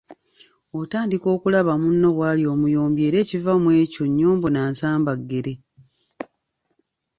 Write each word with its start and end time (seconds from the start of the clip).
Otandika 0.79 1.27
okulaba 1.35 1.73
munno 1.83 2.07
bw'ali 2.15 2.43
omuyombi 2.53 2.99
era 3.07 3.17
ekiva 3.23 3.53
mu 3.63 3.69
ekyo 3.83 4.03
nnyombo 4.07 4.47
na 4.51 4.61
nsambaggere. 4.71 5.53